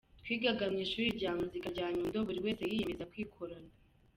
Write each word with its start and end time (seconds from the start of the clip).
twigaga 0.21 0.63
mu 0.71 0.77
ishuri 0.85 1.07
rya 1.17 1.31
muzika 1.39 1.67
rya 1.75 1.87
Nyundo 1.95 2.17
buri 2.27 2.39
wese 2.45 2.63
yiyemeza 2.71 3.09
kwikorana. 3.11 3.71